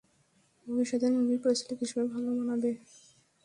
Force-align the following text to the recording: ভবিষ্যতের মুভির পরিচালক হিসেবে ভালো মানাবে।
ভবিষ্যতের 0.67 1.11
মুভির 1.15 1.39
পরিচালক 1.43 1.77
হিসেবে 1.83 2.05
ভালো 2.13 2.29
মানাবে। 2.39 2.71